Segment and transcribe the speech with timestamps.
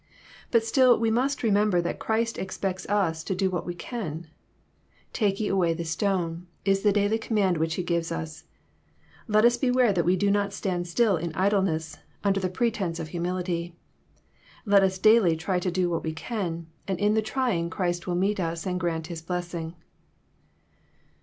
[0.49, 4.25] But still we mast remember that Christ expects us to do what we can.
[5.13, 8.45] ^'Take ye away the stone" is the daily command which He gives us.
[9.27, 13.09] Let us beware that we do not stand still in idleness, under the pretence of
[13.09, 13.75] humility.
[14.65, 18.15] Let us daily try to do what we can, and in the trying Christ will
[18.15, 19.75] meet us and grant His blessing.